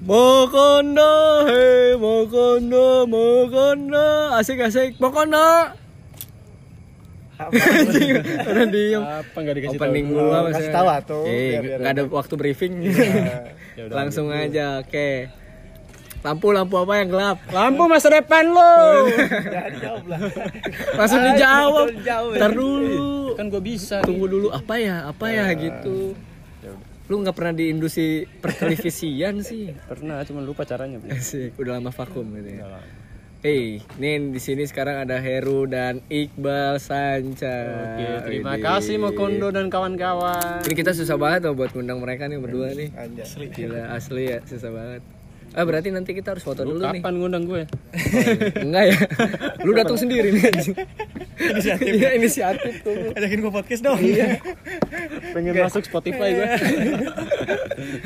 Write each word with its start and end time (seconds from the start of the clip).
Mokono, 0.00 1.12
hei 1.44 1.92
Mokono, 1.94 3.04
Mokono, 3.04 4.08
asik 4.34 4.58
asik, 4.60 4.96
Mokono. 4.96 5.76
Orang 7.40 8.68
diem. 8.70 9.00
Apa 9.00 9.36
nggak 9.38 9.54
dikasih 9.56 9.76
tahu? 9.76 9.88
Opening 9.88 10.06
kasih 10.50 10.70
tahu 10.70 10.88
atuh, 10.88 11.22
Eh, 11.24 11.56
biar- 11.56 11.62
biar 11.62 11.78
nggak 11.80 11.92
ada 11.94 12.02
waktu 12.06 12.34
briefing. 12.34 12.74
Ya 13.70 13.86
udah, 13.86 13.96
Langsung 13.96 14.28
aja, 14.28 14.82
oke. 14.82 15.30
Lampu 16.20 16.52
lampu 16.52 16.76
apa 16.76 17.00
yang 17.00 17.08
gelap? 17.08 17.38
Lampu 17.48 17.86
masa 17.86 18.10
depan 18.10 18.44
lo. 18.46 19.08
Langsung 20.92 21.22
dijawab. 21.30 21.86
Jawab. 22.02 22.34
Ntar 22.34 22.52
dulu. 22.52 23.32
kan 23.38 23.46
gue 23.46 23.62
bisa. 23.62 24.02
Tunggu 24.02 24.26
dulu 24.26 24.50
apa 24.50 24.76
ya? 24.76 25.06
Apa 25.06 25.28
ya 25.28 25.48
gitu. 25.54 26.12
Ya 26.60 26.76
udah. 26.76 26.89
Lu 27.10 27.18
nggak 27.18 27.34
pernah 27.34 27.50
di 27.50 27.74
industri 27.74 28.22
pertelevisian 28.22 29.42
sih. 29.50 29.74
Pernah, 29.90 30.22
cuma 30.22 30.46
lupa 30.46 30.62
caranya. 30.62 31.02
Bro. 31.02 31.10
Asik, 31.10 31.58
udah 31.58 31.82
lama 31.82 31.90
vakum 31.90 32.22
gitu 32.38 32.62
ya. 32.62 32.78
Hey, 33.40 33.80
nih 33.96 34.30
di 34.30 34.38
sini 34.38 34.68
sekarang 34.68 35.00
ada 35.00 35.16
Heru 35.16 35.64
dan 35.64 36.04
Iqbal 36.06 36.76
Sanca. 36.76 37.56
Oke, 37.96 38.06
terima 38.28 38.52
Widih. 38.52 38.62
kasih 38.62 38.96
Mokondo 39.00 39.48
dan 39.48 39.72
kawan-kawan. 39.72 40.60
Ini 40.60 40.74
kita 40.76 40.92
susah 40.92 41.16
banget 41.16 41.48
loh 41.48 41.56
buat 41.56 41.72
ngundang 41.72 42.04
mereka 42.04 42.28
nih 42.28 42.36
berdua 42.36 42.76
nih. 42.76 42.92
Anjay. 42.92 43.48
Gila 43.48 43.96
asli 43.96 44.28
ya, 44.28 44.38
susah 44.44 44.70
banget. 44.70 45.02
Ah 45.50 45.66
berarti 45.66 45.90
nanti 45.90 46.14
kita 46.14 46.30
harus 46.30 46.42
foto 46.42 46.62
Lu 46.62 46.78
dulu 46.78 46.86
nih. 46.88 47.02
kapan 47.02 47.14
ngundang 47.16 47.44
gue? 47.44 47.62
Enggak 48.64 48.84
ya? 48.86 48.96
Lu 49.60 49.74
datang 49.74 49.98
sendiri 49.98 50.30
nih 50.30 50.46
anjing. 50.46 50.76
Inisiatif. 51.40 51.90
Iya, 51.90 52.08
inisiatif 52.14 52.74
tuh. 52.80 52.94
Ajakin 53.12 53.38
gua 53.40 53.52
podcast 53.52 53.82
dong. 53.82 53.98
Iya. 53.98 54.38
Pengen 55.32 55.54
masuk 55.56 55.82
Spotify 55.82 56.28
gue. 56.32 56.46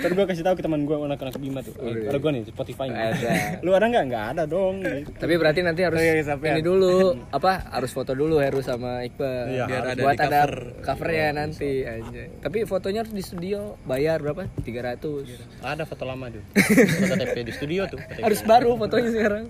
Ntar 0.00 0.10
gue 0.10 0.24
kasih 0.26 0.42
tahu 0.42 0.54
ke 0.56 0.62
teman 0.62 0.82
gue 0.82 0.96
anak-anak 0.96 1.36
Bima 1.36 1.60
tuh. 1.60 1.74
Eh, 1.80 2.06
ada 2.06 2.16
gue 2.16 2.30
nih 2.30 2.42
Spotify. 2.46 2.88
Ada. 2.88 3.60
Lu 3.60 3.70
ada 3.70 3.84
nggak? 3.84 4.04
Nggak 4.06 4.24
ada 4.32 4.42
dong. 4.44 4.80
Gitu. 4.80 5.10
Tapi 5.14 5.34
berarti 5.34 5.60
nanti 5.60 5.82
harus 5.82 5.96
Oh, 5.96 6.02
iya, 6.02 6.20
sampean. 6.20 6.54
ini 6.54 6.62
dulu 6.62 6.94
apa? 7.28 7.52
Harus 7.70 7.90
foto 7.90 8.12
dulu 8.12 8.38
Heru 8.38 8.60
sama 8.60 9.02
Iqbal. 9.02 9.44
Iya, 9.50 9.64
biar 9.66 9.84
ada 9.86 10.00
buat 10.00 10.18
ada 10.18 10.40
covernya 10.80 11.26
nanti 11.34 11.70
aja. 11.82 12.22
Tapi 12.40 12.64
fotonya 12.64 13.02
harus 13.02 13.12
di 13.12 13.22
studio, 13.22 13.76
bayar 13.82 14.20
berapa? 14.20 14.48
300. 14.60 15.60
Ada 15.60 15.84
foto 15.84 16.04
lama 16.04 16.28
tuh. 16.28 16.42
Foto 17.00 17.14
KTP 17.14 17.36
di 17.42 17.52
studio 17.52 17.82
tuh. 17.86 18.00
Harus 18.18 18.40
baru 18.42 18.76
fotonya 18.76 19.10
sekarang. 19.10 19.44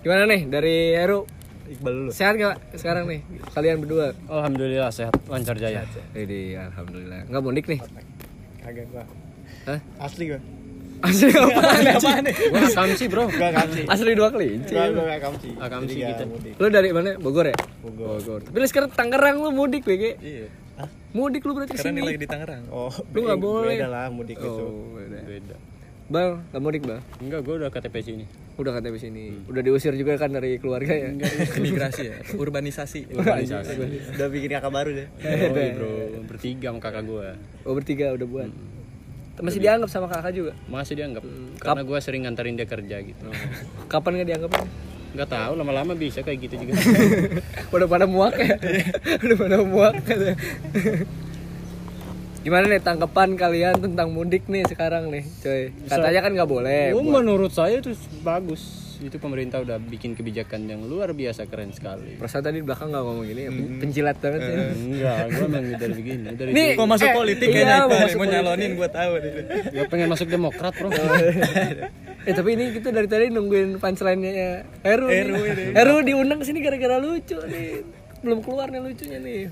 Gimana 0.00 0.24
nih 0.26 0.48
dari 0.48 0.94
Heru? 0.94 1.28
Iqbal 1.70 1.92
dulu. 1.94 2.10
Sehat 2.10 2.34
gak 2.34 2.58
sekarang 2.74 3.06
nih 3.06 3.20
kalian 3.52 3.78
berdua? 3.78 4.10
Alhamdulillah 4.26 4.90
sehat, 4.90 5.14
lancar 5.24 5.54
jaya. 5.54 5.86
Jadi 6.10 6.58
alhamdulillah. 6.58 7.30
Enggak 7.30 7.42
mudik 7.42 7.66
nih? 7.68 7.78
Kagak 8.60 8.86
gua. 8.88 9.04
Hah? 9.66 9.78
Asli 9.98 10.24
gua. 10.28 10.40
Asli 11.00 11.32
apa? 11.32 11.60
nih? 12.20 12.34
Gue 12.36 12.60
akamsi 12.60 13.04
bro. 13.08 13.24
Gua 13.32 13.50
kamsi. 13.50 13.80
Asli 13.88 14.12
dua 14.12 14.28
kelinci. 14.28 14.72
Gua 14.76 14.86
gua 14.92 15.04
gak 15.08 15.20
kamsi. 15.24 15.48
Kita. 15.96 16.12
gak 16.12 16.28
mudik. 16.28 16.52
Lu 16.60 16.66
dari 16.68 16.88
mana? 16.92 17.10
Bogor 17.16 17.46
ya? 17.48 17.56
Bogor. 17.80 18.20
Bogor. 18.20 18.40
Tapi 18.44 18.56
lu 18.60 18.66
sekarang 18.68 18.90
Tangerang 18.92 19.36
lu 19.40 19.50
mudik 19.50 19.82
BG. 19.88 20.04
Iya. 20.20 20.46
Mudik 21.10 21.42
lu 21.42 21.56
berarti 21.56 21.74
Karena 21.74 21.82
ke 21.82 21.88
sini. 21.88 21.98
ini 21.98 22.06
lagi 22.06 22.20
di 22.20 22.28
Tangerang. 22.28 22.62
Oh, 22.68 22.92
Lu 22.92 23.18
nggak 23.24 23.40
boleh. 23.40 23.76
Beda 23.80 23.88
lah 23.88 24.06
mudik 24.12 24.36
itu. 24.36 24.46
Oh, 24.46 24.92
beda. 24.92 25.18
Beda. 25.24 25.56
Bang, 26.10 26.30
nggak 26.52 26.62
mudik 26.62 26.82
bang? 26.84 27.00
Enggak, 27.22 27.40
gue 27.46 27.54
udah 27.64 27.70
KTP 27.70 27.96
sini. 28.02 28.24
Udah 28.60 28.76
KTP 28.76 28.96
sini. 29.00 29.24
Udah 29.48 29.64
diusir 29.64 29.96
juga 29.96 30.20
kan 30.20 30.36
dari 30.36 30.60
keluarga 30.60 30.92
ya? 30.92 31.16
Imigrasi 31.58 32.02
ya, 32.04 32.16
urbanisasi. 32.36 33.08
Organisasi. 33.16 33.72
Udah 34.20 34.28
bikin 34.28 34.52
kakak 34.52 34.68
baru 34.68 34.90
deh. 34.92 35.08
Oh, 35.24 35.48
bro, 35.80 35.92
bertiga 36.28 36.68
sama 36.68 36.80
kakak 36.84 37.08
gue. 37.08 37.28
Oh 37.64 37.72
bertiga 37.72 38.12
udah 38.12 38.28
buat. 38.28 38.52
Masih 39.40 39.64
dianggap 39.64 39.88
sama 39.88 40.12
kakak 40.12 40.32
juga. 40.36 40.52
Masih 40.68 40.92
dianggap. 41.00 41.24
Karena 41.56 41.80
gue 41.88 41.98
sering 42.04 42.28
nganterin 42.28 42.60
dia 42.60 42.68
kerja 42.68 42.96
gitu. 43.00 43.24
Kapan 43.88 44.20
nggak 44.20 44.28
dianggap? 44.28 44.52
Nggak 45.16 45.28
tahu, 45.32 45.52
lama-lama 45.56 45.96
bisa 45.96 46.20
kayak 46.20 46.44
gitu 46.44 46.60
juga. 46.60 46.76
udah 47.74 47.88
pada 47.88 48.04
muak 48.04 48.36
ya? 48.36 48.60
udah 49.24 49.36
pada 49.40 49.56
muak. 49.64 49.94
Gimana 52.40 52.64
nih 52.66 52.80
tanggapan 52.80 53.36
kalian 53.36 53.76
tentang 53.78 54.08
mudik 54.10 54.48
nih 54.48 54.64
sekarang 54.64 55.12
nih, 55.12 55.28
coy? 55.38 55.76
Katanya 55.84 56.20
kan 56.24 56.32
nggak 56.32 56.48
boleh. 56.48 56.96
Oh, 56.96 57.04
buat- 57.04 57.20
menurut 57.20 57.52
saya 57.52 57.76
itu 57.76 57.92
bagus. 58.20 58.88
Itu 58.96 59.16
pemerintah 59.16 59.60
udah 59.60 59.76
bikin 59.76 60.12
kebijakan 60.12 60.64
yang 60.64 60.84
luar 60.84 61.12
biasa 61.12 61.48
keren 61.48 61.72
sekali. 61.72 62.16
Perasaan 62.16 62.40
tadi 62.42 62.60
di 62.60 62.64
belakang 62.64 62.92
nggak 62.92 63.00
ngomong 63.02 63.24
gini, 63.24 63.42
ya, 63.42 63.52
penjilat 63.78 64.16
banget 64.18 64.40
ya. 64.40 64.56
Enggak, 64.70 65.20
gue 65.26 65.44
emang 65.46 65.64
dari 65.74 65.94
begini. 65.94 66.24
Dari 66.32 66.50
Nih, 66.52 66.70
Mau 66.76 66.84
masuk 66.84 67.08
Eh, 67.08 67.14
politik 67.14 67.46
iya, 67.46 67.56
kayaknya 67.56 67.76
mau 67.82 67.98
masuk 67.98 68.18
mau 68.18 68.28
nyalonin 68.28 68.70
gua 68.74 68.88
tahu 68.90 69.12
deh. 69.18 69.32
Ya 69.72 69.82
pengen 69.88 70.08
masuk 70.08 70.28
Demokrat, 70.28 70.72
Bro. 70.74 70.88
Eh 72.20 72.36
tapi 72.36 72.52
ini 72.52 72.76
kita 72.76 72.92
dari 72.92 73.08
tadi 73.08 73.32
nungguin 73.32 73.80
punchline-nya 73.80 74.32
Heru. 74.84 75.08
Heru, 75.08 75.40
Heru 75.72 75.96
diundang 76.04 76.36
ke 76.36 76.44
sini 76.44 76.60
gara-gara 76.60 77.00
lucu 77.00 77.40
nih. 77.42 77.80
Belum 78.20 78.44
keluar 78.44 78.68
nih 78.68 78.80
lucunya 78.82 79.16
nih. 79.18 79.48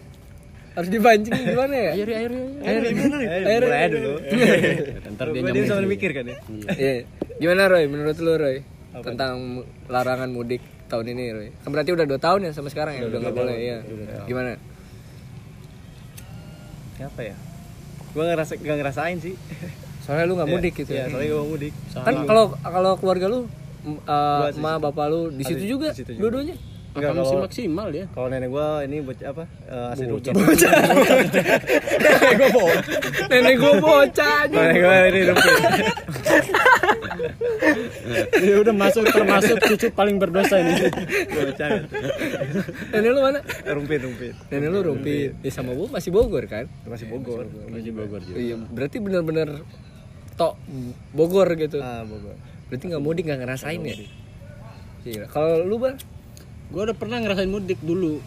Harus 0.79 0.91
dipancing 0.95 1.35
gimana 1.35 1.75
ya? 1.75 1.91
Air, 1.99 2.07
air, 2.07 2.33
air. 2.63 2.83
Air, 2.87 3.63
Eh, 3.67 3.67
mulai 3.67 3.81
aja 3.83 3.99
dulu. 3.99 4.19
Ntar 5.19 5.27
dia 5.35 5.41
Gua 5.43 5.51
dia 5.51 5.89
mikir 5.91 6.11
kan 6.15 6.25
ya. 6.31 6.37
Iya. 6.79 6.95
Gimana 7.43 7.67
Roy? 7.67 7.85
Menurut 7.91 8.15
lu 8.23 8.33
Roy 8.39 8.63
tentang 9.03 9.67
larangan 9.91 10.31
mudik 10.31 10.63
tahun 10.87 11.19
ini 11.19 11.25
Roy? 11.35 11.49
Kan 11.67 11.75
berarti 11.75 11.91
udah 11.91 12.07
2 12.07 12.15
tahun 12.23 12.41
ya 12.47 12.51
sama 12.55 12.71
sekarang 12.71 12.95
ya 12.95 13.11
udah 13.11 13.19
nggak 13.19 13.35
boleh 13.35 13.57
ya. 13.59 13.79
Gimana? 14.31 14.55
Apa 17.03 17.21
ya? 17.27 17.35
Gua 18.15 18.25
ngerasa 18.31 18.53
gak 18.55 18.77
ngerasain 18.79 19.19
sih. 19.19 19.35
Soalnya 20.07 20.31
lu 20.31 20.35
nggak 20.39 20.47
mudik 20.49 20.75
gitu. 20.79 20.95
Iya, 20.95 21.07
ya. 21.07 21.11
soalnya 21.11 21.29
gua 21.35 21.45
mudik. 21.59 21.73
Kan 21.91 22.15
kalau 22.23 22.45
kalau 22.55 22.93
keluarga 23.03 23.27
lu 23.27 23.51
uh, 24.07 24.47
di 24.51 24.63
emak 24.63 24.79
bapak 24.79 25.07
lu 25.11 25.35
di 25.35 25.43
situ 25.43 25.67
di- 25.67 25.71
juga 25.75 25.91
di 25.91 25.99
situ 25.99 26.11
juga. 26.15 26.23
dua-duanya. 26.23 26.57
Enggak 26.99 27.15
kalau 27.15 27.47
maksimal 27.47 27.89
ya. 27.95 28.05
kalau 28.11 28.27
nenek 28.27 28.51
gua 28.51 28.83
ini 28.83 28.99
bocah 28.99 29.27
apa? 29.31 29.45
Asli 29.95 30.11
rumput. 30.11 30.35
Nenek 33.31 33.55
gua 33.63 33.73
bocah 33.79 34.35
aja. 34.45 34.57
Nenek 34.59 34.79
gua 34.83 34.97
ini 35.07 35.21
rumput. 35.31 35.55
Ya 38.39 38.55
udah 38.63 38.75
masuk 38.75 39.05
termasuk 39.07 39.57
cucu 39.63 39.87
paling 39.95 40.19
berdosa 40.19 40.59
ini. 40.59 40.91
Bocah. 41.31 41.69
Nenek 42.95 43.11
lu 43.15 43.21
mana? 43.23 43.41
Rumpit, 43.67 44.01
rumpit. 44.03 44.35
Nenek 44.51 44.69
lu 44.75 44.79
Rumpi. 44.83 45.31
Ya 45.43 45.51
sama 45.55 45.75
gua 45.79 45.87
masih 45.95 46.11
Bogor 46.11 46.45
kan? 46.51 46.67
Masih 46.83 47.07
Bogor. 47.07 47.47
Masih 47.71 47.95
Bogor 47.95 48.21
juga. 48.27 48.39
Iya, 48.39 48.55
berarti 48.59 48.97
bener-bener 48.99 49.63
tok 50.35 50.59
Bogor 51.15 51.49
gitu. 51.55 51.79
Ah, 51.79 52.03
Bogor. 52.03 52.35
Berarti 52.69 52.85
nggak 52.91 53.03
mudik 53.03 53.25
nggak 53.27 53.41
ngerasain 53.47 53.81
ya? 53.81 53.97
Iya. 55.07 55.25
Kalau 55.31 55.65
lu 55.65 55.79
bang? 55.81 55.97
Gue 56.69 56.83
udah 56.85 56.97
pernah 56.97 57.19
ngerasain 57.21 57.49
mudik 57.49 57.81
dulu. 57.81 58.21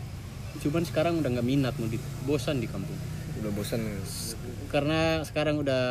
Cuman 0.61 0.83
sekarang 0.85 1.21
udah 1.21 1.29
nggak 1.29 1.47
minat 1.47 1.75
mudik. 1.77 2.01
Bosan 2.25 2.57
di 2.57 2.67
kampung. 2.69 2.97
Udah 3.41 3.51
bosan. 3.53 3.81
Karena 4.71 5.19
sekarang 5.27 5.59
udah 5.59 5.81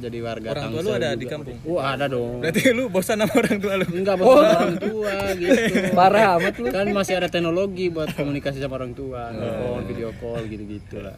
jadi 0.00 0.18
warga 0.24 0.56
Orang 0.56 0.72
tua 0.72 0.80
lu 0.80 0.90
ada 0.96 1.12
juga. 1.12 1.20
di 1.20 1.26
kampung? 1.28 1.56
Wah, 1.68 1.92
ada 1.92 2.06
dong. 2.08 2.40
Berarti 2.40 2.62
lu 2.72 2.88
bosan 2.88 3.20
sama 3.20 3.34
orang 3.34 3.58
tua 3.60 3.74
lu. 3.76 3.86
Enggak 3.92 4.16
bosan 4.18 4.56
orang 4.56 4.76
tua 4.80 5.14
gitu. 5.36 5.60
Parah 5.98 6.22
amat 6.40 6.54
lu. 6.56 6.66
Kan 6.72 6.86
masih 6.96 7.14
ada 7.20 7.28
teknologi 7.28 7.92
buat 7.92 8.08
komunikasi 8.14 8.58
sama 8.62 8.80
orang 8.80 8.94
tua, 8.96 9.28
telepon, 9.34 9.80
video 9.84 10.08
call 10.16 10.42
gitu-gitu 10.48 10.96
lah. 11.04 11.16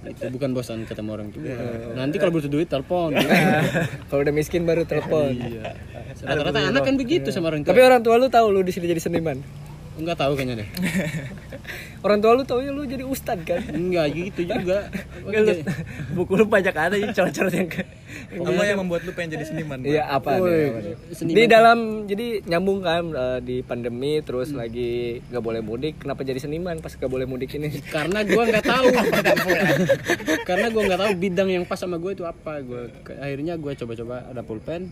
Itu 0.00 0.32
bukan 0.32 0.56
bosan 0.56 0.88
ketemu 0.88 1.10
orang 1.12 1.28
tua. 1.28 1.52
Nanti 1.92 2.16
kalau 2.16 2.32
butuh 2.32 2.48
duit 2.48 2.72
telepon. 2.72 3.12
Kalau 4.08 4.20
udah 4.24 4.32
miskin 4.32 4.64
baru 4.64 4.88
telepon. 4.88 5.36
Iya. 5.36 5.76
Rata-rata 6.24 6.64
anak 6.64 6.82
kan 6.88 6.96
begitu 6.96 7.28
sama 7.28 7.52
orang 7.52 7.60
tua. 7.60 7.76
Tapi 7.76 7.80
orang 7.84 8.00
tua 8.00 8.16
lu 8.16 8.32
tahu 8.32 8.48
lu 8.48 8.64
di 8.64 8.72
sini 8.72 8.88
jadi 8.88 9.02
seniman. 9.02 9.36
Enggak 10.00 10.16
tahu 10.16 10.32
kayaknya 10.32 10.64
deh. 10.64 10.68
Orang 12.04 12.24
tua 12.24 12.32
lu 12.32 12.42
taunya 12.48 12.72
lu 12.72 12.88
jadi 12.88 13.04
ustad 13.04 13.44
kan? 13.44 13.60
Enggak 13.68 14.16
gitu 14.16 14.48
juga. 14.48 14.88
Buku 16.16 16.32
lu 16.40 16.48
banyak 16.48 16.72
ada 16.72 16.96
ini 16.96 17.12
coret-coret 17.12 17.52
yang 17.52 17.68
ke 17.68 17.84
Apa 18.40 18.62
yang 18.64 18.80
membuat 18.80 19.04
lu 19.04 19.12
pengen 19.12 19.36
jadi 19.36 19.44
seniman? 19.44 19.84
Iya 19.84 20.08
apa 20.08 20.40
nih? 20.40 20.96
seniman. 21.12 21.36
Di 21.36 21.42
dalam 21.44 21.78
jadi 22.08 22.26
nyambung 22.48 22.80
kan 22.80 23.04
eh, 23.12 23.38
di 23.44 23.56
pandemi 23.60 24.24
terus 24.24 24.56
lagi 24.56 25.20
nggak 25.28 25.44
boleh 25.44 25.60
mudik. 25.60 26.00
Kenapa 26.00 26.24
jadi 26.24 26.40
seniman 26.40 26.80
pas 26.80 26.96
nggak 26.96 27.12
boleh 27.12 27.28
mudik 27.28 27.52
ini? 27.60 27.68
Karena 27.94 28.24
gua 28.24 28.42
nggak 28.48 28.64
tahu. 28.64 28.86
Karena 30.48 30.66
gua 30.72 30.82
nggak 30.88 31.00
tahu 31.04 31.12
bidang 31.20 31.48
yang 31.52 31.64
pas 31.68 31.76
sama 31.76 32.00
gue 32.00 32.16
itu 32.16 32.24
apa. 32.24 32.64
Gua 32.64 32.88
akhirnya 33.20 33.60
gua 33.60 33.76
coba-coba 33.76 34.24
ada 34.32 34.42
pulpen, 34.42 34.88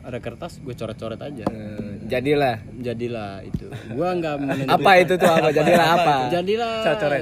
ada 0.00 0.18
kertas, 0.18 0.58
gue 0.64 0.72
coret-coret 0.72 1.20
aja. 1.20 1.44
Eh, 1.44 1.99
jadilah. 2.10 2.56
Jadilah 2.82 3.32
itu. 3.46 3.66
Gua 3.94 4.08
nggak 4.18 4.36
menentukan. 4.42 4.76
Apa 4.82 4.90
itu 4.98 5.12
tuh 5.14 5.30
apa? 5.30 5.48
Jadilah 5.54 5.86
apa? 5.96 6.14
Jadilah 6.28 6.72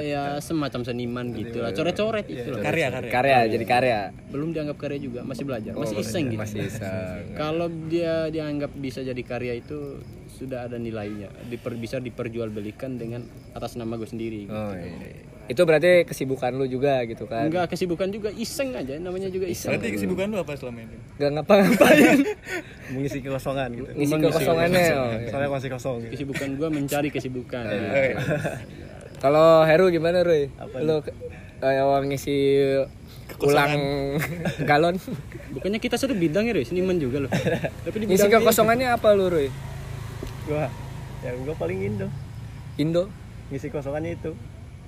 ya 0.01 0.23
semacam 0.41 0.81
seniman 0.81 1.25
gitu 1.37 1.61
lah. 1.61 1.71
Coret-coret 1.71 2.25
itu 2.25 2.49
lah. 2.49 2.63
Karya 2.65 2.87
karya. 2.89 3.11
Karya, 3.13 3.39
jadi 3.53 3.65
karya. 3.69 3.99
Belum 4.33 4.49
dianggap 4.49 4.77
karya 4.81 4.99
juga, 4.99 5.21
masih 5.21 5.45
belajar, 5.45 5.71
masih 5.77 6.01
iseng 6.01 6.33
gitu. 6.33 6.41
Masih 6.41 6.57
bisa. 6.65 6.89
Kalau 7.41 7.69
dia 7.87 8.27
dianggap 8.33 8.73
bisa 8.73 9.05
jadi 9.05 9.21
karya 9.21 9.61
itu 9.61 10.01
sudah 10.39 10.71
ada 10.71 10.79
nilainya, 10.79 11.27
diper, 11.51 11.75
bisa 11.75 11.99
diperjualbelikan 11.99 12.95
dengan 12.95 13.27
atas 13.51 13.75
nama 13.75 13.99
gue 13.99 14.07
sendiri. 14.07 14.47
Oh 14.47 14.71
iya. 14.71 15.28
Itu 15.49 15.65
berarti 15.65 16.05
kesibukan 16.05 16.53
lu 16.53 16.63
juga 16.63 17.01
gitu 17.03 17.25
kan. 17.25 17.49
Enggak 17.49 17.73
kesibukan 17.73 18.05
juga 18.07 18.29
iseng 18.29 18.69
aja 18.71 18.93
namanya 18.95 19.27
juga 19.27 19.49
iseng. 19.49 19.73
Berarti 19.73 19.97
kesibukan 19.97 20.29
lu 20.29 20.37
apa 20.37 20.53
selama 20.53 20.79
ini? 20.79 20.97
Gak 21.17 21.29
ngapa-ngapain. 21.33 22.17
Mengisi 22.93 23.17
kekosongan 23.19 23.69
gitu. 23.73 23.89
Ngisi 23.91 24.13
kekosongannya. 24.15 24.85
oh, 24.93 25.09
iya. 25.09 25.27
Soalnya 25.27 25.49
masih 25.49 25.69
kosong 25.69 25.95
gitu. 25.99 26.11
Kesibukan 26.13 26.47
gua 26.53 26.69
mencari 26.69 27.09
kesibukan. 27.09 27.65
Kalau 29.19 29.65
Heru 29.65 29.89
gimana 29.89 30.21
Roy? 30.21 30.53
Lu 30.79 31.01
ke- 31.01 31.17
kayak 31.59 31.83
orang 31.83 32.07
ngisi 32.07 32.37
ulang 33.41 33.73
galon. 34.69 34.95
Bukannya 35.49 35.77
kita 35.77 35.97
satu 35.97 36.13
bidang 36.13 36.45
ya, 36.45 36.53
Roy? 36.53 36.63
seniman 36.63 36.95
juga 36.95 37.25
loh. 37.25 37.31
Tapi 37.85 37.95
di 37.99 38.05
Ngisi 38.05 38.29
kekosongannya 38.29 38.87
apa 38.87 39.11
lu 39.11 39.27
Roy? 39.27 39.49
Gua 40.45 40.69
ya 41.19 41.33
gua 41.41 41.55
paling 41.57 41.83
Indo. 41.83 42.07
Indo, 42.77 43.09
Ngisi 43.49 43.67
kosongannya 43.67 44.13
itu. 44.15 44.31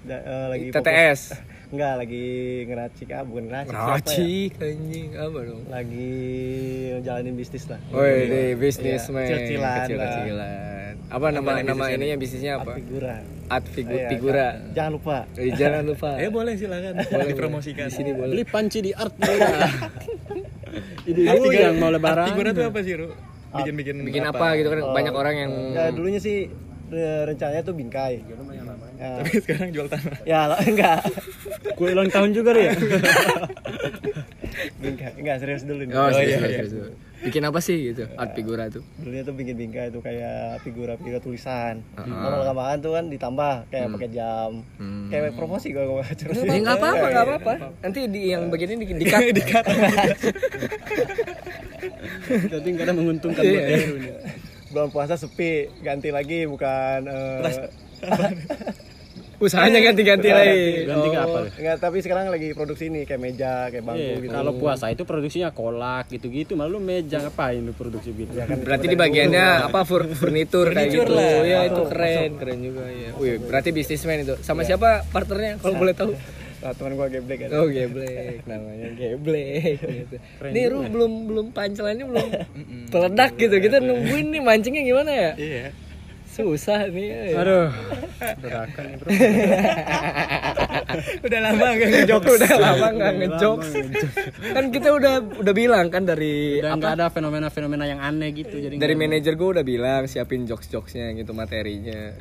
Da- 0.01 0.18
eh, 0.19 0.45
lagi 0.50 0.65
TTS. 0.69 1.21
fokus- 1.30 1.50
Enggak, 1.71 1.94
lagi 2.01 2.25
ngeracik 2.65 3.07
ah, 3.12 3.24
bukan 3.24 3.44
ngeracik. 3.48 3.71
ya? 3.71 3.86
Racik 3.88 4.51
anjing 4.59 5.07
apa 5.15 5.39
dong? 5.42 5.62
Lagi 5.68 6.12
jalanin 7.00 7.33
bisnis 7.33 7.63
lah. 7.65 7.80
Woi, 7.89 8.15
deh 8.25 8.50
bisnismen. 8.56 9.24
kecil-kecilan 9.24 9.62
lah. 9.62 9.75
Kecil-kecilan. 9.80 10.94
Apa 11.07 11.25
nama 11.30 11.51
nama 11.62 11.83
ininya 11.88 12.18
bisnisnya 12.18 12.51
apa? 12.57 12.75
Figuran. 12.75 13.24
Art 13.48 13.65
figur 13.68 13.94
Iya, 13.94 14.07
figura. 14.09 14.48
Jangan 14.71 14.92
lupa. 14.92 15.18
Eh, 15.36 15.51
jangan 15.53 15.83
lupa. 15.86 16.09
Eh 16.24 16.30
boleh 16.30 16.53
silakan. 16.56 16.94
Boleh 17.03 17.25
dipromosikan. 17.27 17.86
Di 17.86 17.94
sini 17.94 18.12
boleh. 18.12 18.31
Beli 18.33 18.45
panci 18.45 18.80
di 18.81 18.92
art. 18.92 19.15
Ini 21.03 21.19
lu 21.27 21.51
yang 21.51 21.75
mau 21.77 21.89
lebaran. 21.89 22.27
Figura 22.27 22.50
tuh 22.51 22.63
apa 22.65 22.80
sih, 22.80 22.94
Ru? 22.95 23.07
Bikin-bikin 23.53 23.95
Bikin 24.01 24.24
apa 24.24 24.56
gitu 24.56 24.71
kan 24.71 24.80
banyak 24.89 25.12
orang 25.12 25.36
yang 25.38 25.51
Ya 25.71 25.92
dulunya 25.92 26.18
sih 26.18 26.48
re- 26.88 27.27
rencananya 27.27 27.62
tuh 27.62 27.75
bingkai. 27.75 28.24
Ya, 29.01 29.18
Tapi 29.18 29.33
sekarang 29.42 29.69
jual 29.74 29.88
tanah. 29.89 30.15
ya 30.24 30.42
lah, 30.45 30.59
enggak. 30.62 31.01
Kue 31.74 31.89
ulang 31.89 32.07
tahun 32.07 32.30
juga 32.31 32.53
ya. 32.53 32.71
bingkai. 34.77 35.12
Enggak 35.18 35.36
serius 35.42 35.63
dulu 35.65 35.81
nih. 35.83 35.92
Oh, 35.92 36.03
Oh, 36.03 36.09
serius, 36.12 36.30
iya, 36.30 36.38
serius, 36.38 36.69
serius. 36.69 36.94
Bikin 37.21 37.42
apa 37.42 37.59
sih 37.62 37.75
gitu? 37.81 38.03
Art 38.13 38.31
figura 38.33 38.65
tuh. 38.68 38.81
Dulunya 38.98 39.21
tuh 39.21 39.33
bikin 39.33 39.53
bingkai 39.53 39.89
itu 39.89 40.00
kayak 40.00 40.62
figura-figura 40.62 41.18
tulisan. 41.18 41.81
Kalau 41.94 42.44
lama 42.44 42.75
tuh 42.77 42.92
kan 42.94 43.03
ditambah 43.07 43.53
kayak 43.69 43.88
pakai 43.89 44.09
jam. 44.12 44.50
Kayak 45.09 45.33
promosi 45.33 45.71
gua 45.71 45.86
gua 45.88 46.03
terus. 46.12 46.36
Ya 46.38 46.51
enggak 46.51 46.77
apa-apa, 46.77 47.06
enggak 47.07 47.25
apa-apa. 47.25 47.53
Nanti 47.81 48.00
di 48.06 48.19
yang 48.30 48.50
bagian 48.50 48.69
ini 48.74 48.83
di 48.86 49.06
cut. 49.06 49.21
di 49.33 49.44
cut. 49.44 49.65
Jadi 52.27 52.68
enggak 52.69 52.86
ada 52.86 52.94
menguntungkan 52.94 53.42
buat 53.42 53.65
Heru 53.65 53.95
nih. 53.98 54.13
Bulan 54.71 54.88
puasa 54.88 55.13
sepi, 55.13 55.68
ganti 55.81 56.09
lagi 56.09 56.45
bukan 56.45 57.00
eh, 57.03 57.38
Usahanya 59.41 59.81
ganti-ganti 59.81 60.29
lagi. 60.29 60.85
Ganti 60.85 61.07
ke 61.09 61.19
apa? 61.19 61.38
lu? 61.41 61.49
enggak, 61.49 61.77
tapi 61.81 61.97
sekarang 61.99 62.29
lagi 62.29 62.47
produksi 62.53 62.93
ini 62.93 63.09
kayak 63.09 63.21
meja, 63.21 63.53
kayak 63.67 63.81
bangku 63.81 64.01
Iya, 64.01 64.21
gitu. 64.21 64.33
kalau 64.38 64.51
puasa 64.55 64.85
itu 64.88 65.01
produksinya 65.01 65.49
kolak 65.49 66.05
gitu-gitu, 66.07 66.53
malu 66.53 66.77
meja 66.77 67.17
ngapain 67.19 67.57
lu 67.57 67.73
produksi 67.73 68.13
gitu? 68.13 68.29
Berarti 68.38 68.85
di 68.85 68.93
bagiannya 68.93 69.65
apa 69.65 69.81
fur 69.81 70.05
furnitur 70.07 70.69
kayak 70.69 70.93
gitu. 70.93 71.13
Ya 71.41 71.65
itu 71.65 71.81
keren, 71.89 72.38
keren 72.38 72.59
juga 72.61 72.85
ya. 72.85 73.09
Wih, 73.17 73.41
berarti 73.41 73.73
bisnismen 73.73 74.21
itu. 74.21 74.38
Sama 74.45 74.61
siapa 74.61 75.01
partnernya 75.09 75.57
kalau 75.57 75.75
boleh 75.75 75.95
tahu? 75.97 76.13
Nah, 76.61 76.77
teman 76.77 76.93
gua 76.93 77.09
geblek 77.09 77.41
kan. 77.41 77.57
Oh, 77.57 77.65
Geblek 77.65 78.45
namanya 78.45 78.93
Geblek 78.93 79.81
gitu. 79.81 80.15
Nih 80.45 80.69
Ru 80.69 80.85
belum 80.85 81.25
belum 81.25 81.45
punchline-nya 81.49 82.05
belum 82.05 82.27
peledak 82.93 83.33
gitu. 83.33 83.57
Kita 83.57 83.81
nungguin 83.81 84.29
nih 84.29 84.41
mancingnya 84.45 84.85
gimana 84.85 85.09
ya? 85.09 85.31
Iya. 85.41 85.65
Susah 86.31 86.88
nih. 86.88 87.36
ya. 87.36 87.44
Aduh, 87.44 87.68
bedakan 88.39 88.83
nih 88.88 88.95
bro. 89.04 89.10
Udah 91.28 91.39
lama 91.44 91.66
gak 91.75 91.89
ngejok. 91.92 92.22
udah 92.24 92.54
lama 92.56 92.88
nggak 92.95 93.13
ngejokes. 93.19 93.69
kan 94.56 94.66
kita 94.72 94.89
udah 94.95 95.13
udah 95.44 95.54
bilang 95.54 95.92
kan 95.92 96.07
dari 96.07 96.63
Udah 96.63 96.80
nggak 96.80 96.94
ada 97.00 97.07
fenomena-fenomena 97.12 97.83
yang 97.83 98.00
aneh 98.00 98.31
gitu, 98.31 98.56
jadi 98.60 98.80
dari 98.80 98.95
manajer 98.95 99.36
gue 99.36 99.50
udah 99.60 99.66
bilang 99.68 100.07
siapin 100.07 100.48
jokes-jokesnya 100.48 101.12
gitu 101.19 101.36
materinya. 101.36 102.16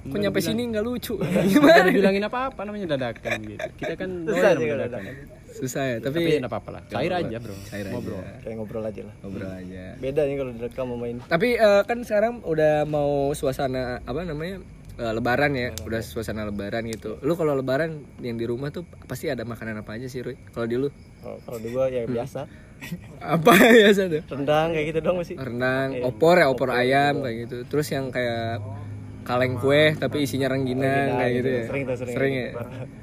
Kok 0.00 0.16
nyampe 0.16 0.40
sini 0.40 0.72
nggak 0.72 0.84
lucu? 0.84 1.20
Gimana? 1.52 1.92
dibilangin 1.92 2.24
apa-apa 2.24 2.64
namanya 2.64 2.96
dadakan 2.96 3.44
gitu. 3.44 3.68
Kita 3.76 3.94
kan 4.00 4.10
Susah 4.24 4.50
doyan 4.56 4.68
kalau 4.72 4.84
dadakan. 4.88 5.14
Susah 5.50 5.82
ya, 5.84 5.96
Tapi 5.98 6.16
tapi 6.22 6.30
enggak 6.38 6.52
apa-apa 6.52 6.70
lah. 6.78 6.82
Cair 6.86 7.12
aja, 7.12 7.36
Bro. 7.42 7.54
cair 7.66 7.86
aja. 7.86 7.94
Ngobrol. 7.94 8.22
Kayak 8.42 8.56
ngobrol 8.60 8.84
aja 8.86 9.02
lah. 9.06 9.14
Ngobrol 9.22 9.50
aja. 9.50 9.84
Beda 9.98 10.20
nih 10.26 10.36
kalau 10.38 10.52
direkam 10.54 10.86
sama 10.90 11.06
ini. 11.10 11.20
Tapi 11.26 11.48
eh, 11.58 11.82
kan 11.84 11.98
sekarang 12.06 12.34
udah 12.46 12.74
mau 12.86 13.30
suasana 13.34 13.98
apa 14.06 14.20
namanya? 14.22 14.62
eh, 15.00 15.12
lebaran 15.16 15.52
ya, 15.56 15.72
udah 15.88 16.00
suasana 16.04 16.44
lebaran 16.44 16.84
gitu. 16.92 17.16
Lu 17.24 17.32
kalau 17.32 17.56
lebaran 17.56 18.04
yang 18.20 18.36
di 18.36 18.44
rumah 18.44 18.68
tuh 18.68 18.84
pasti 19.08 19.32
ada 19.32 19.48
makanan 19.48 19.80
apa 19.80 19.96
aja 19.96 20.06
sih, 20.12 20.20
Ruy? 20.20 20.36
Kalau 20.52 20.68
di 20.68 20.76
lu? 20.76 20.92
Kalau 21.24 21.40
kalau 21.48 21.58
di 21.58 21.68
gua 21.72 21.88
ya 21.88 22.04
biasa. 22.04 22.44
Apa 23.20 23.52
biasa 23.60 24.08
tuh? 24.08 24.24
Rendang 24.24 24.72
kayak 24.72 24.86
gitu 24.88 25.00
dong 25.04 25.20
masih. 25.20 25.36
Rendang, 25.36 26.00
opor 26.00 26.40
ya, 26.40 26.48
opor 26.48 26.72
ayam 26.72 27.20
kayak 27.20 27.36
gitu. 27.44 27.56
Terus 27.68 27.92
yang 27.92 28.08
kayak 28.08 28.56
kaleng 29.30 29.54
kue 29.62 29.82
tapi 29.94 30.26
isinya 30.26 30.50
rengginang 30.50 31.08
kayak 31.14 31.32
gitu 31.38 31.48
ya. 31.48 31.64
Sering 31.70 31.82
tuh, 31.86 31.96
sering. 32.02 32.32
ya. 32.34 32.48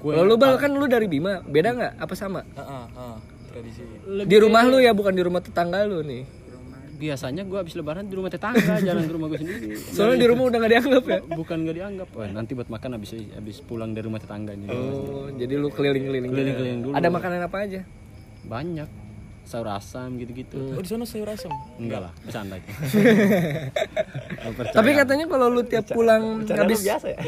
Kalau 0.04 0.24
lu 0.28 0.36
bal 0.36 0.60
kan 0.60 0.72
lu 0.76 0.86
dari 0.92 1.08
Bima, 1.08 1.40
beda 1.40 1.70
nggak? 1.72 1.94
Apa 2.04 2.14
sama? 2.20 2.44
Heeh, 2.44 2.86
heeh. 2.92 3.18
Tradisi. 3.48 3.84
Di 4.28 4.38
rumah 4.38 4.68
lu 4.68 4.84
ya, 4.84 4.92
bukan 4.92 5.16
di 5.16 5.24
rumah 5.24 5.40
tetangga 5.40 5.88
lu 5.88 6.04
nih. 6.04 6.28
Biasanya 6.98 7.46
gua 7.46 7.62
habis 7.62 7.78
lebaran 7.78 8.10
di 8.10 8.16
rumah 8.18 8.34
tetangga, 8.34 8.82
jalan 8.88 9.06
ke 9.06 9.14
rumah 9.14 9.28
gua 9.30 9.40
sendiri. 9.40 9.78
Soalnya 9.78 10.18
di 10.18 10.28
rumah 10.28 10.44
udah 10.50 10.58
nggak 10.60 10.74
dianggap 10.74 11.04
ya. 11.06 11.20
Bukan 11.30 11.58
gak 11.64 11.76
dianggap. 11.78 12.08
Wah, 12.18 12.30
nanti 12.34 12.52
buat 12.58 12.70
makan 12.74 12.90
habis 12.98 13.12
habis 13.38 13.58
pulang 13.62 13.94
dari 13.94 14.10
rumah 14.10 14.18
tetangga 14.20 14.52
ini. 14.58 14.66
Oh, 14.68 15.30
jadi 15.30 15.54
lu 15.56 15.70
keliling-keliling. 15.70 16.32
Keliling-keliling 16.34 16.80
dulu. 16.84 16.94
Ada 16.98 17.08
makanan 17.14 17.40
apa 17.46 17.58
aja? 17.64 17.82
Banyak. 18.44 19.07
Sayur 19.48 19.72
asam 19.72 20.20
gitu-gitu. 20.20 20.60
Oh, 20.76 20.84
di 20.84 20.92
sana 20.92 21.08
sayur 21.08 21.32
asam. 21.32 21.48
Enggak 21.80 22.04
lah, 22.04 22.12
bercanda. 22.20 22.60
Tapi 24.76 24.90
katanya 24.92 25.26
kalau 25.32 25.48
lu 25.48 25.64
tiap 25.64 25.88
pulang 25.88 26.44
Cara 26.44 26.68
habis 26.68 26.84
biasa 26.84 27.16
ya. 27.16 27.20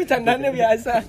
bercandanya 0.00 0.50
biasa. 0.56 1.04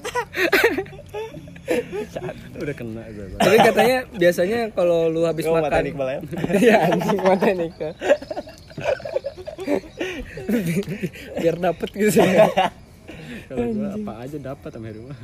Udah 2.59 2.75
kena 2.75 3.03
gue. 3.07 3.39
Tapi 3.39 3.57
katanya 3.63 3.97
biasanya 4.11 4.59
kalau 4.75 5.07
lu 5.07 5.23
habis 5.23 5.47
Gua 5.47 5.63
mata 5.63 5.79
makan 5.79 5.87
Iqbal 5.87 6.07
ya. 6.11 6.19
Iya, 6.67 6.75
anjing 6.91 7.19
mata 7.23 7.47
Nika. 7.55 7.89
Biar 11.39 11.55
dapet 11.63 11.89
gitu 11.95 12.19
sih. 12.19 12.27
Kalau 13.47 13.71
gua 13.71 13.95
apa 13.95 14.13
aja 14.27 14.37
dapat 14.39 14.69
sama 14.75 14.91
rumah. 14.91 15.15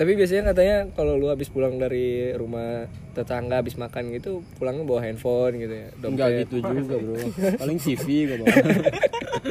Tapi 0.00 0.16
biasanya 0.16 0.56
katanya 0.56 0.88
kalau 0.96 1.20
lu 1.20 1.28
habis 1.28 1.52
pulang 1.52 1.76
dari 1.76 2.32
rumah 2.32 2.88
tetangga 3.12 3.60
habis 3.60 3.76
makan 3.76 4.16
gitu, 4.16 4.40
pulangnya 4.56 4.88
bawa 4.88 5.04
handphone 5.04 5.60
gitu 5.60 5.76
ya. 5.76 5.88
Enggak 6.00 6.28
Dompet, 6.32 6.40
gitu 6.48 6.56
juga, 6.64 6.94
Bro. 7.04 7.14
Paling 7.60 7.76
CV 7.76 8.06
gua 8.24 8.36
bawa. 8.40 8.56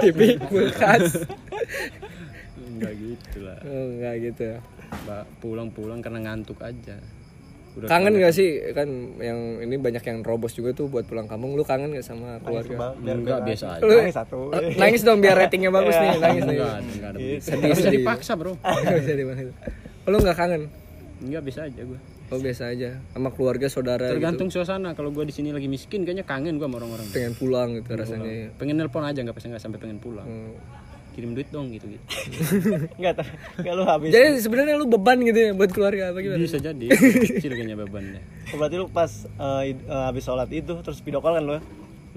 TV, 0.01 0.19
kulkas. 0.41 1.21
Enggak 2.65 2.93
gitu 2.97 3.37
lah. 3.45 3.61
Oh, 3.61 3.85
enggak 3.93 4.13
gitu. 4.25 4.57
Mbak 5.05 5.23
pulang-pulang 5.37 6.01
karena 6.01 6.19
ngantuk 6.25 6.57
aja. 6.65 6.97
Udah 7.77 7.85
Kangen 7.85 8.17
gak 8.17 8.33
sih 8.33 8.73
kan 8.73 8.89
yang 9.21 9.61
ini 9.61 9.77
banyak 9.77 10.01
yang 10.01 10.25
robos 10.25 10.57
juga 10.57 10.73
tuh 10.73 10.89
buat 10.89 11.05
pulang 11.05 11.29
kampung. 11.29 11.53
Lu 11.53 11.61
kangen 11.61 11.93
gak 11.93 12.01
sama 12.01 12.41
keluarga? 12.41 12.97
enggak 12.97 13.45
biasa 13.45 13.77
aja. 13.77 13.85
Lu 13.85 14.01
Nangis 14.01 14.17
satu. 14.17 14.49
nangis 14.81 15.01
dong 15.05 15.21
biar 15.21 15.37
ratingnya 15.37 15.69
bagus 15.69 15.93
nih, 15.93 16.17
nangis 16.17 16.43
nih. 16.49 16.57
Enggak, 16.57 16.77
enggak 16.81 17.09
ada 17.13 17.17
begitu. 17.21 17.45
Sedih, 17.45 17.71
sedih. 17.77 18.01
dipaksa, 18.01 18.33
Bro. 18.33 18.57
Lu 20.07 20.17
nggak 20.17 20.37
kangen? 20.37 20.61
Enggak 21.19 21.43
bisa 21.43 21.59
aja 21.65 21.81
gua. 21.83 21.99
Oh 22.29 22.37
biasa 22.37 22.69
aja 22.69 23.01
sama 23.09 23.33
keluarga 23.33 23.65
saudara 23.65 24.05
Tergantung 24.05 24.53
suasana. 24.53 24.93
Kalau 24.93 25.09
gua 25.09 25.25
di 25.25 25.33
sini 25.33 25.49
lagi 25.49 25.65
miskin 25.65 26.05
kayaknya 26.05 26.23
kangen 26.23 26.55
gua 26.55 26.69
sama 26.69 26.77
orang-orang. 26.79 27.05
gitu. 27.05 27.15
pengen 27.17 27.33
pulang 27.35 27.69
gitu 27.75 27.89
rasanya. 27.91 28.31
Pengen 28.55 28.75
nelpon 28.77 29.03
aja 29.03 29.19
enggak 29.19 29.35
enggak 29.35 29.59
sampai 29.59 29.79
pengen 29.81 29.97
pulang. 29.97 30.23
Hmm. 30.23 30.53
Kirim 31.09 31.33
duit 31.33 31.49
dong 31.49 31.73
gitu 31.73 31.89
gitu. 31.89 32.05
Enggak 33.01 33.19
tahu. 33.19 33.27
Enggak 33.59 33.73
lu 33.75 33.83
habis. 33.83 34.09
Jadi 34.13 34.39
sebenarnya 34.39 34.77
lu 34.77 34.85
beban 34.87 35.19
gitu 35.19 35.35
ya 35.35 35.51
buat 35.51 35.67
keluarga 35.67 36.13
apa 36.13 36.21
gimana? 36.21 36.39
Bisa 36.39 36.61
jadi. 36.61 36.85
Kecil 37.35 37.51
kayaknya 37.51 37.75
bebannya. 37.75 38.21
Berarti 38.53 38.75
lu 38.77 38.87
pas 38.87 39.09
eh, 39.25 39.73
id- 39.73 39.83
eh, 39.83 40.03
habis 40.05 40.23
sholat 40.23 40.47
itu 40.47 40.79
terus 40.79 41.01
video 41.01 41.19
call 41.19 41.35
kan 41.35 41.43
lu? 41.43 41.57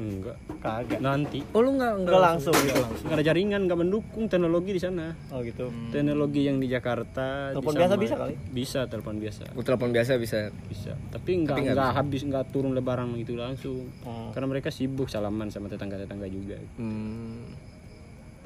Enggak. 0.01 0.37
Kagak. 0.65 0.99
Nanti 1.05 1.45
Oh 1.53 1.61
lu 1.61 1.77
nggak 1.77 1.93
nggak 2.05 2.09
Enggak 2.09 2.23
langsung 2.23 2.55
gitu. 2.65 2.81
nggak 2.81 3.17
ada 3.21 3.25
jaringan, 3.25 3.61
nggak 3.69 3.79
mendukung 3.79 4.25
teknologi 4.31 4.71
di 4.73 4.81
sana. 4.81 5.13
Oh 5.29 5.45
gitu. 5.45 5.69
Teknologi 5.93 6.49
yang 6.49 6.57
di 6.63 6.69
Jakarta. 6.71 7.53
Telepon 7.53 7.75
biasa 7.77 7.95
bisa 8.01 8.15
kali? 8.17 8.35
Bisa 8.53 8.81
telepon 8.89 9.17
biasa. 9.21 9.43
Oh, 9.53 9.65
telepon 9.65 9.91
biasa 9.93 10.17
bisa. 10.17 10.49
Bisa. 10.71 10.93
Tapi 11.13 11.31
nggak 11.45 11.57
nggak 11.77 11.91
habis 11.93 12.25
nggak 12.25 12.45
turun 12.55 12.73
lebaran 12.73 13.13
gitu 13.21 13.37
langsung. 13.37 13.93
Hmm. 14.07 14.33
Karena 14.33 14.49
mereka 14.49 14.73
sibuk 14.73 15.13
salaman 15.13 15.53
sama 15.53 15.69
tetangga-tetangga 15.69 16.29
juga. 16.33 16.57
Hmm. 16.81 17.53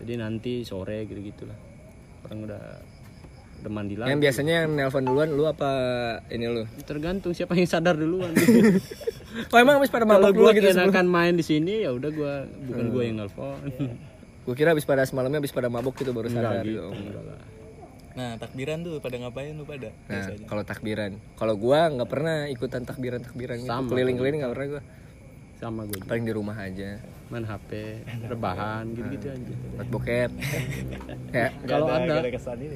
Jadi 0.03 0.13
nanti 0.19 0.53
sore 0.67 1.07
gitu 1.07 1.23
gitulah. 1.23 1.57
Orang 2.27 2.51
udah 2.51 2.96
mandi 3.67 3.95
lagi. 3.99 4.13
Yang 4.13 4.21
biasanya 4.29 4.53
yang 4.63 4.77
nelpon 4.77 5.05
duluan 5.05 5.29
lu 5.33 5.45
apa 5.49 5.71
ini 6.31 6.47
lu? 6.47 6.63
Tergantung 6.85 7.33
siapa 7.33 7.57
yang 7.57 7.69
sadar 7.69 7.97
duluan. 7.97 8.33
Oh 9.53 9.59
emang 9.61 9.77
habis 9.77 9.93
pada 9.93 10.09
mabok 10.09 10.33
dulu 10.33 10.49
gua 10.49 10.57
gitu 10.57 10.73
sebelum? 10.73 10.89
enakan 10.89 11.07
main 11.13 11.35
di 11.37 11.45
sini 11.45 11.85
ya 11.85 11.93
udah 11.93 12.09
gua 12.09 12.35
bukan 12.49 12.85
gua 12.89 13.03
yang 13.05 13.17
nelpon. 13.21 13.69
Gue 14.47 14.55
kira 14.55 14.73
habis 14.73 14.87
pada 14.87 15.03
semalamnya 15.03 15.43
habis 15.43 15.51
pada 15.51 15.67
mabok 15.67 15.99
gitu 15.99 16.15
baru 16.15 16.31
sadar. 16.31 16.63
gitu. 16.63 16.89
gitu. 16.89 17.19
Lah. 17.19 17.43
Nah, 18.17 18.31
takbiran 18.41 18.81
tuh 18.81 19.03
pada 19.03 19.19
ngapain 19.21 19.53
lu 19.53 19.67
pada? 19.69 19.93
Nah, 20.09 20.25
kalau 20.49 20.63
takbiran. 20.65 21.21
Kalau 21.37 21.55
gua 21.59 21.93
nggak 21.93 22.09
pernah 22.09 22.49
ikutan 22.49 22.87
takbiran-takbiran 22.87 23.61
gitu. 23.61 23.69
Sama. 23.69 23.91
Keliling-keliling 23.93 24.41
nggak 24.41 24.53
pernah 24.57 24.69
gua. 24.79 24.83
Sama 25.57 25.85
gue 25.85 25.97
juga. 25.97 26.09
Paling 26.09 26.25
di 26.25 26.33
rumah 26.33 26.57
aja. 26.57 26.91
main 27.27 27.43
HP 27.43 27.71
rebahan 28.25 28.87
gitu-gitu 28.89 29.27
aja 29.29 29.55
Buat 29.75 29.89
bokep. 29.91 30.31
ya. 31.35 31.51
kalau 31.67 31.87
ada- 31.91 32.23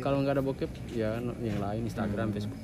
kalau 0.03 0.17
nggak 0.21 0.35
ada 0.35 0.43
bokep 0.43 0.71
ya 0.91 1.23
no- 1.23 1.39
yang 1.39 1.63
lain 1.63 1.87
Instagram 1.87 2.35
Facebook 2.35 2.59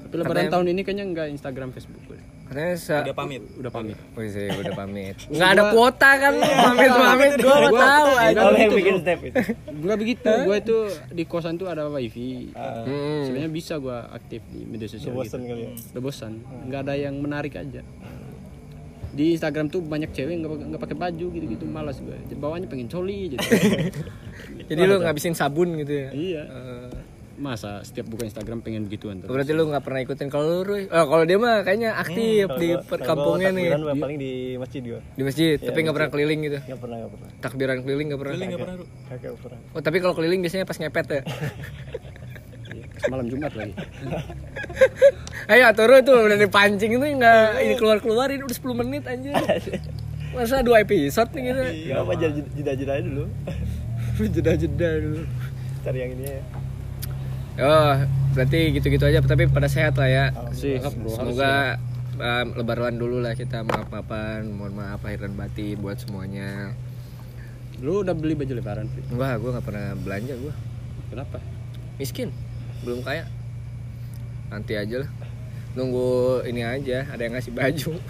tapi 0.00 0.14
lebaran 0.14 0.32
Katanya- 0.40 0.52
tahun 0.56 0.66
ini 0.72 0.80
kayaknya 0.82 1.04
nggak 1.06 1.28
Instagram 1.30 1.68
Facebook 1.70 2.00
gue. 2.02 2.16
Katanya 2.48 2.74
se- 2.80 2.96
Udah 2.96 3.12
pamit. 3.12 3.42
udah 3.52 3.68
pamit 3.68 3.96
Oh 4.10 4.24
iya, 4.24 4.56
udah 4.56 4.72
pamit. 4.74 5.16
Nggak 5.28 5.50
ada 5.52 5.62
kuota 5.68 6.10
kan 6.16 6.32
lu 6.32 6.48
pamit-pamit 6.48 7.30
gua 7.36 7.54
nggak 7.60 7.68
Gua- 7.68 7.84
tahu 7.84 8.08
Nggak 8.08 8.24
aja. 8.24 8.40
Gitu, 8.56 8.74
bikin 8.74 8.96
step 8.98 9.18
itu. 9.20 9.36
Gua 9.78 9.94
begitu, 9.94 10.30
gua 10.42 10.56
itu 10.56 10.76
di 11.12 11.24
kosan 11.26 11.54
tuh 11.54 11.68
ada 11.68 11.92
wifi. 11.92 12.56
Hmm. 12.56 13.20
Sebenarnya 13.22 13.52
bisa 13.52 13.76
gua 13.76 14.08
aktif 14.08 14.40
di 14.48 14.64
media 14.64 14.88
sosial 14.88 15.12
Bosen 15.12 15.44
gitu. 15.44 15.52
kali 15.52 15.60
ya. 15.62 15.70
Udah 15.92 16.00
bosan, 16.00 16.32
nggak 16.64 16.80
ada 16.80 16.94
yang 16.96 17.20
menarik 17.20 17.52
aja. 17.52 17.84
Di 19.10 19.32
Instagram 19.32 19.66
tuh 19.66 19.80
banyak 19.80 20.10
cewek 20.10 20.34
nggak 20.36 20.50
nggak 20.68 20.80
pakai 20.80 20.96
baju 20.96 21.26
gitu-gitu, 21.30 21.64
malas 21.64 21.98
gue. 21.98 22.16
Bawahnya 22.34 22.66
pengen 22.66 22.86
coli 22.86 23.30
gitu. 23.30 23.42
Jadi 24.68 24.80
lu 24.80 24.98
ngabisin 24.98 25.32
sabun 25.32 25.74
gitu 25.76 25.92
ya. 25.98 26.08
iya. 26.10 26.42
Eh, 26.44 26.90
Masa 27.38 27.86
setiap 27.86 28.10
buka 28.10 28.26
Instagram 28.26 28.58
pengen 28.58 28.82
begituan 28.82 29.22
terus. 29.22 29.30
berarti 29.30 29.54
lu 29.54 29.62
nggak 29.64 29.78
pernah 29.80 30.02
ikutin 30.02 30.26
kalau 30.26 30.58
lu? 30.60 30.74
Oh, 30.84 31.06
kalau 31.06 31.22
dia 31.22 31.38
mah 31.38 31.62
kayaknya 31.62 31.94
aktif 31.94 32.44
Kalau 32.44 32.58
di 32.58 32.68
gua- 32.68 32.82
perkampungan 32.82 33.38
gua 33.40 33.54
nih 33.54 33.66
takbiran 33.70 33.96
paling 33.96 34.18
di 34.18 34.32
masjid 34.56 34.82
gua. 34.82 35.00
di 35.08 35.22
masjid 35.22 35.54
tapi 35.56 35.78
nggak 35.78 35.94
pernah 35.94 36.10
keliling 36.10 36.40
gitu 36.42 36.58
Nggak 36.58 36.80
pernah, 36.80 36.96
nggak 36.98 37.12
pernah. 37.14 37.28
takbiran 37.38 37.76
keliling 37.78 38.06
nggak 38.10 38.18
pernah 38.18 38.32
Keliling 38.34 38.50
nggak 38.50 38.62
pernah 38.66 38.76
pernah. 39.38 39.58
oh 39.70 39.80
tapi 39.80 39.96
kalau 40.00 40.14
keliling 40.18 40.40
biasanya 40.42 40.66
pas 40.66 40.76
ngepet 40.76 41.06
ya 41.08 41.20
Iya, 42.98 43.06
Semalam 43.06 43.26
Jumat 43.30 43.52
lagi. 43.54 43.74
ayo 45.54 45.64
turu 45.72 45.96
tuh 46.02 46.18
udah 46.28 46.36
dipancing 46.36 46.92
itu 46.92 47.06
nggak 47.14 47.62
ini 47.62 47.74
keluar 47.78 47.98
keluarin 48.02 48.42
udah 48.44 48.52
10 48.52 48.80
menit 48.84 49.02
anjir 49.08 49.32
masa 50.36 50.60
dua 50.60 50.84
episode 50.84 51.30
nih 51.32 51.42
gitu 51.48 51.62
Gak 51.88 51.98
apa 52.04 52.12
jeda-jeda 52.52 52.92
aja 53.00 53.06
dulu. 53.08 53.24
jeda 54.28 54.52
jeda 54.60 54.88
dulu 55.00 55.22
Cari 55.86 55.98
yang 56.04 56.12
ini 56.20 56.24
ya. 56.26 56.42
oh 57.64 57.94
berarti 58.36 58.60
gitu 58.76 58.86
gitu 58.92 59.04
aja 59.08 59.24
tapi 59.24 59.48
pada 59.48 59.72
sehat 59.72 59.96
lah 59.96 60.10
ya 60.10 60.24
bro. 60.36 61.16
semoga 61.16 61.80
um, 62.20 62.46
lebaran 62.52 63.00
dulu 63.00 63.24
lah 63.24 63.32
kita 63.32 63.64
maaf 63.64 63.88
maafan 63.88 64.52
mohon 64.52 64.76
maaf 64.76 65.00
lahir 65.00 65.22
dan 65.24 65.32
batin 65.32 65.78
buat 65.78 65.96
semuanya 65.96 66.74
Lu 67.78 68.02
udah 68.02 68.10
beli 68.10 68.34
baju 68.34 68.58
lebaran? 68.58 68.90
Enggak, 69.06 69.38
gue 69.38 69.50
nggak 69.54 69.62
pernah 69.62 69.86
belanja 69.94 70.34
gue 70.34 70.50
Kenapa? 71.14 71.38
miskin 71.98 72.30
belum 72.80 73.00
kaya. 73.00 73.24
Nanti 74.48 74.72
aja 74.74 75.02
lah. 75.02 75.10
Nunggu 75.72 76.08
ini 76.44 76.62
aja 76.62 77.06
ada 77.06 77.20
yang 77.20 77.34
ngasih 77.34 77.52
baju. 77.52 77.92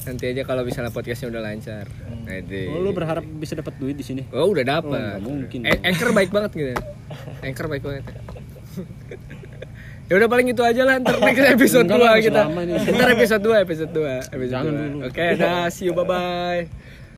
Nanti 0.00 0.24
aja 0.26 0.42
kalau 0.42 0.64
misalnya 0.64 0.88
podcastnya 0.88 1.28
udah 1.28 1.42
lancar. 1.42 1.84
Nanti. 2.24 2.66
Oh, 2.66 2.80
lu 2.80 2.90
berharap 2.90 3.20
bisa 3.22 3.52
dapat 3.52 3.76
duit 3.76 3.94
di 3.94 4.02
sini? 4.02 4.24
oh 4.30 4.48
udah 4.48 4.60
Oh, 4.60 4.68
dapat 4.72 4.96
nggak 4.96 5.18
mungkin. 5.20 5.60
Eh, 5.62 5.78
anchor 5.82 6.10
baik 6.10 6.30
banget 6.30 6.50
gitu 6.52 6.72
anchor 7.40 7.66
baik 7.66 7.82
banget 7.82 8.04
ya. 8.06 8.16
Udah 10.10 10.26
paling 10.26 10.50
itu 10.50 10.58
aja 10.58 10.82
lah. 10.82 10.98
Ntar 10.98 11.22
next 11.22 11.38
episode 11.54 11.86
Enggak 11.86 12.02
2 12.02 12.02
lah, 12.02 12.18
kita. 12.18 12.42
ntar 12.90 13.08
episode 13.14 13.42
2 13.46 13.62
episode 13.62 13.90
2 13.94 14.34
episode 14.34 14.50
Jangan 14.50 14.72
2. 14.74 14.90
dulu. 14.90 15.06
oke 15.06 15.24
dah. 15.38 15.64
See 15.70 15.86
you. 15.86 15.94
Bye 15.94 16.02
bye 16.02 16.79